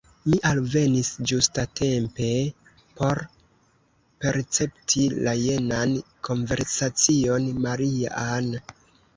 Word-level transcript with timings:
Mi 0.27 0.37
alvenis 0.51 1.09
ĝustatempe 1.31 2.29
por 3.01 3.21
percepti 4.25 5.05
la 5.29 5.37
jenan 5.43 5.95
konversacion: 6.31 7.51
«Maria-Ann!» 7.69 8.51